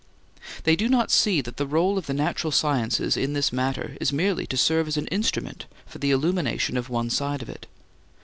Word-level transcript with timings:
They 0.63 0.75
do 0.75 0.89
not 0.89 1.11
see 1.11 1.41
that 1.41 1.57
the 1.57 1.67
role 1.67 1.95
of 1.95 2.07
the 2.07 2.15
natural 2.15 2.49
sciences 2.49 3.15
in 3.15 3.33
this 3.33 3.53
matter 3.53 3.97
is 4.01 4.11
merely 4.11 4.47
to 4.47 4.57
serve 4.57 4.87
as 4.87 4.97
an 4.97 5.05
instrument 5.09 5.67
for 5.85 5.99
the 5.99 6.09
illumination 6.09 6.75
of 6.75 6.89
one 6.89 7.11
side 7.11 7.43
of 7.43 7.49
it. 7.49 7.67